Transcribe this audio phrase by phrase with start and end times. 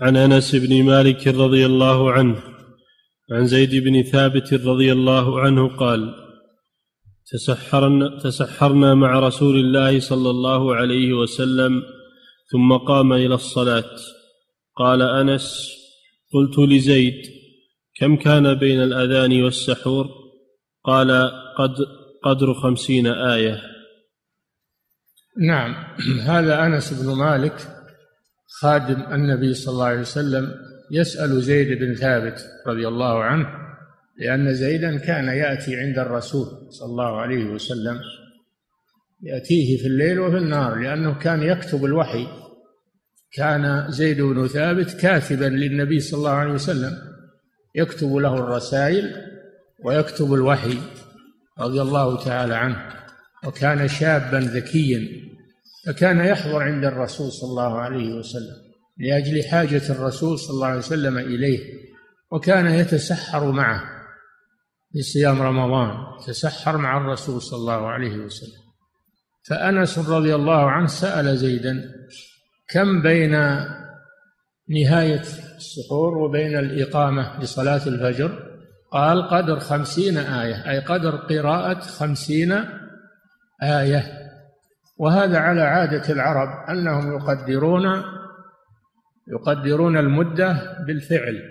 [0.00, 2.42] عن أنس بن مالك رضي الله عنه
[3.32, 6.14] عن زيد بن ثابت رضي الله عنه قال
[7.32, 11.82] تسحرنا, تسحرنا مع رسول الله صلى الله عليه وسلم
[12.52, 13.90] ثم قام إلى الصلاة.
[14.76, 15.70] قال أنس
[16.32, 17.22] قلت لزيد
[18.00, 20.08] كم كان بين الأذان والسحور؟
[20.84, 21.74] قال قد
[22.24, 23.62] قدر خمسين آية.
[25.46, 25.74] نعم
[26.20, 27.73] هذا أنس بن مالك
[28.60, 30.54] خادم النبي صلى الله عليه وسلم
[30.90, 33.46] يسأل زيد بن ثابت رضي الله عنه
[34.18, 38.00] لأن زيدا كان يأتي عند الرسول صلى الله عليه وسلم.
[39.22, 42.26] يأتيه في الليل وفي النهار لأنه كان يكتب الوحي.
[43.32, 46.92] كان زيد بن ثابت كاتبا للنبي صلى الله عليه وسلم.
[47.74, 49.12] يكتب له الرسائل
[49.84, 50.78] ويكتب الوحي
[51.60, 52.76] رضي الله تعالى عنه.
[53.46, 55.08] وكان شابا ذكيا.
[55.86, 58.56] فكان يحضر عند الرسول صلى الله عليه وسلم
[58.98, 61.60] لأجل حاجة الرسول صلى الله عليه وسلم إليه
[62.30, 63.82] وكان يتسحر معه
[64.92, 68.64] في صيام رمضان تسحر مع الرسول صلى الله عليه وسلم.
[69.48, 71.92] فأنس رضي الله عنه سأل زيدا
[72.68, 73.32] كم بين
[74.68, 75.22] نهاية
[75.56, 78.54] السحور وبين الإقامة لصلاة الفجر؟
[78.92, 82.52] قال قدر خمسين آية أي قدر قراءة خمسين
[83.62, 84.23] آية.
[84.96, 88.02] وهذا على عادة العرب أنهم يقدرون
[89.28, 91.42] يقدرون المدة بالفعل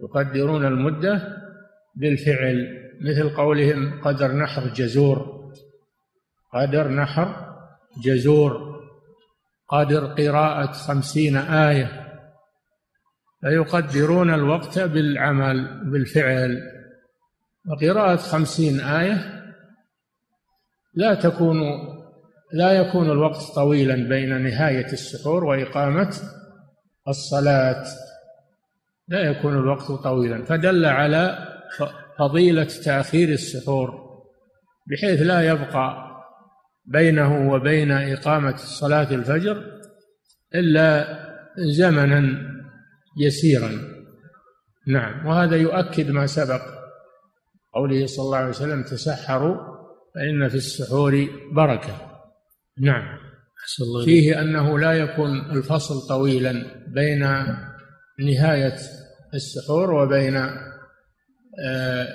[0.00, 1.36] يقدرون المدة
[1.94, 5.40] بالفعل مثل قولهم قدر نحر جزور
[6.54, 7.56] قدر نحر
[8.04, 8.80] جزور
[9.68, 12.06] قدر قراءة خمسين آية
[13.40, 16.62] فيقدرون الوقت بالعمل بالفعل.
[17.66, 19.44] وقراءة خمسين آية
[20.94, 21.56] لا تكون
[22.52, 26.16] لا يكون الوقت طويلا بين نهاية السحور وإقامة
[27.08, 27.84] الصلاة.
[29.08, 30.44] لا يكون الوقت طويلا.
[30.44, 31.38] فدل على
[32.18, 34.10] فضيلة تأخير السحور
[34.86, 36.10] بحيث لا يبقى
[36.84, 39.64] بينه وبين إقامة صلاة الفجر
[40.54, 41.18] إلا
[41.58, 42.50] زمنا
[43.20, 43.70] يسيرا.
[44.86, 45.26] نعم.
[45.26, 46.62] وهذا يؤكد ما سبق
[47.74, 49.56] قوله صلى الله عليه وسلم تسحروا
[50.14, 52.09] فإن في السحور بركة.
[52.78, 53.18] نعم.
[54.04, 56.52] فيه أنه لا يكون الفصل طويلا
[56.88, 57.20] بين
[58.20, 58.76] نهاية
[59.34, 62.08] السحور وبين آه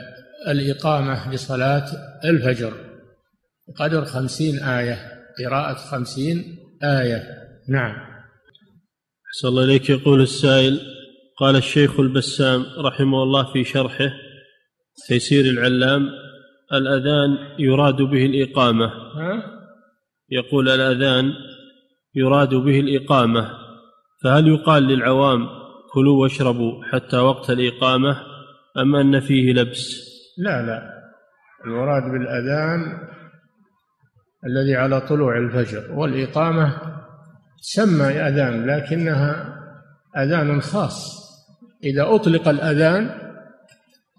[0.48, 1.86] الإقامة لصلاة
[2.26, 2.74] الفجر.
[3.80, 4.98] قدر خمسين آية
[5.40, 7.24] قراءة خمسين آية.
[7.70, 7.96] نعم.
[9.28, 9.90] أحسن الله إليك.
[9.90, 10.80] يقول السائل
[11.38, 14.12] قال الشيخ البسام رحمه الله في شرحه
[15.08, 16.10] تيسير العلام
[16.74, 18.92] الأذان يراد به الإقامة.
[20.30, 21.32] يقول الأذان
[22.16, 23.50] يراد به الإقامة
[24.24, 25.48] فهل يقال للعوام
[25.94, 28.18] كلوا واشربوا حتى وقت الإقامة
[28.78, 30.96] أم أن فيه لبس؟ لا لا.
[31.66, 32.80] المراد بالأذان
[34.46, 36.82] الذي على طلوع الفجر والإقامة
[37.62, 39.60] تسمى أذان لكنها
[40.18, 41.26] أذان خاص.
[41.84, 43.10] إذا أطلق الأذان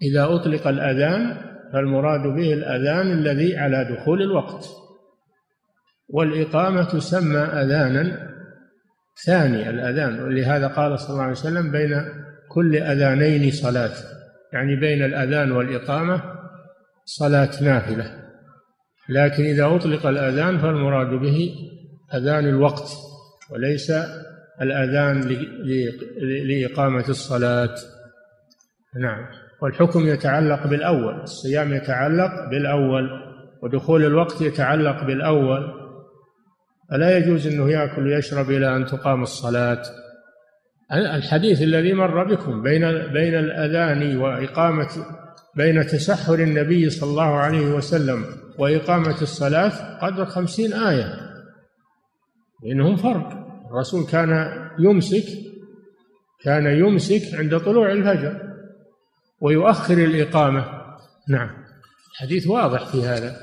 [0.01, 1.37] إذا أطلق الأذان
[1.73, 4.86] فالمراد به الأذان الذي على دخول الوقت.
[6.09, 8.27] والإقامة تسمى أذانا
[9.25, 12.05] ثاني الأذان ولهذا قال صلى الله عليه وسلم بين
[12.49, 13.91] كل أذانين صلاة
[14.53, 16.21] يعني بين الأذان والإقامة
[17.05, 18.11] صلاة نافلة.
[19.09, 21.55] لكن إذا أطلق الأذان فالمراد به
[22.13, 22.89] أذان الوقت
[23.49, 23.91] وليس
[24.61, 25.37] الأذان
[26.21, 27.75] لإقامة الصلاة.
[29.01, 29.25] نعم.
[29.61, 33.09] والحكم يتعلق بالأول الصيام يتعلق بالأول
[33.63, 35.86] ودخول الوقت يتعلق بالأول.
[36.89, 39.81] فلا يجوز أنه يأكل ويشرب إلى أن تقام الصلاة؟
[40.93, 44.89] الحديث الذي مر بكم بين بين الأذان وإقامة
[45.55, 48.25] بين تسحر النبي صلى الله عليه وسلم
[48.57, 51.13] وإقامة الصلاة قدر خمسين آية.
[52.63, 53.47] بينهم فرق.
[53.71, 55.25] الرسول كان يمسك
[56.43, 58.41] كان يمسك عند طلوع الفجر
[59.41, 60.65] ويؤخر الإقامة.
[61.29, 61.49] نعم.
[62.11, 63.35] الحديث واضح في هذا.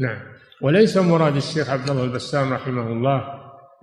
[0.00, 0.33] نعم.
[0.64, 3.20] وليس مراد الشيخ عبد الله البسام رحمه الله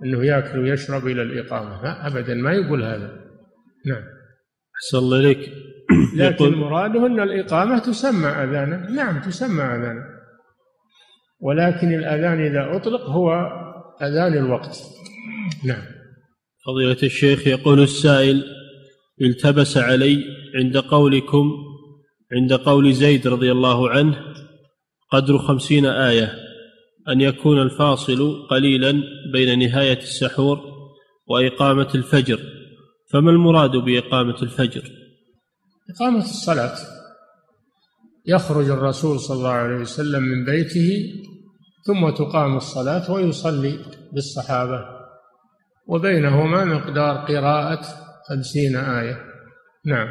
[0.04, 1.82] أنه يأكل ويشرب إلى الإقامة.
[1.82, 3.10] لا ابدا ما يقول هذا.
[3.86, 4.02] نعم.
[4.76, 5.52] أحسن الله إليك.
[6.16, 8.90] لكن مراده أن الإقامة تسمى اذانا.
[8.90, 10.04] نعم تسمى اذانا.
[11.40, 13.32] ولكن الأذان إذا أطلق هو
[14.02, 14.78] أذان الوقت.
[15.64, 15.82] نعم.
[16.66, 18.44] فضيلة الشيخ يقول السائل
[19.20, 20.24] التبس علي
[20.54, 21.50] عند قولكم
[22.32, 24.16] عند قول زيد رضي الله عنه
[25.10, 26.51] قدر خمسين آية.
[27.08, 29.02] أن يكون الفاصل قليلا
[29.32, 30.60] بين نهاية السحور
[31.26, 32.40] وإقامة الفجر.
[33.12, 34.82] فما المراد بإقامة الفجر؟
[35.90, 36.76] إقامة الصلاة.
[38.26, 41.12] يخرج الرسول صلى الله عليه وسلم من بيته
[41.86, 43.78] ثم تقام الصلاة ويصلي
[44.12, 44.80] بالصحابة
[45.86, 47.82] وبينهما مقدار قراءة
[48.28, 49.18] خمسين آية.
[49.86, 50.08] نعم.